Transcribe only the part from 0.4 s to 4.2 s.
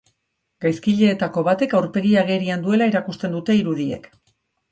Gaizkileetako batek aurpegia agerian duela erakusten dute irudiek.